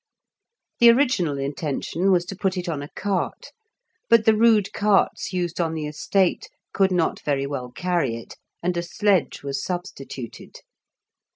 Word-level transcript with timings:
The 0.79 0.89
original 0.89 1.37
intention 1.37 2.11
was 2.11 2.25
to 2.25 2.35
put 2.35 2.57
it 2.57 2.67
on 2.67 2.81
a 2.81 2.89
cart, 2.95 3.51
but 4.09 4.25
the 4.25 4.35
rude 4.35 4.73
carts 4.73 5.31
used 5.31 5.61
on 5.61 5.75
the 5.75 5.85
estate 5.85 6.49
could 6.73 6.91
not 6.91 7.19
very 7.19 7.45
well 7.45 7.69
carry 7.69 8.15
it, 8.15 8.35
and 8.63 8.75
a 8.75 8.81
sledge 8.81 9.43
was 9.43 9.63
substituted. 9.63 10.61